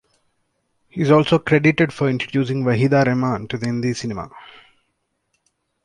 [0.89, 4.31] He is also credited for introducing Waheeda Rehman to the Hindi cinema.